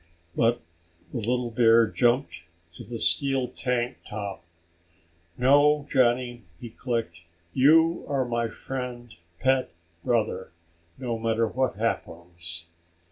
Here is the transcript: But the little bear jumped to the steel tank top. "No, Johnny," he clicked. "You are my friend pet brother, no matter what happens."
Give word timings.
But 0.35 0.61
the 1.11 1.19
little 1.19 1.51
bear 1.51 1.85
jumped 1.85 2.33
to 2.73 2.83
the 2.83 2.97
steel 2.97 3.49
tank 3.49 3.97
top. 4.09 4.43
"No, 5.37 5.85
Johnny," 5.91 6.41
he 6.59 6.71
clicked. 6.71 7.17
"You 7.53 8.03
are 8.07 8.25
my 8.25 8.47
friend 8.47 9.13
pet 9.39 9.69
brother, 10.03 10.53
no 10.97 11.19
matter 11.19 11.47
what 11.47 11.75
happens." 11.75 12.65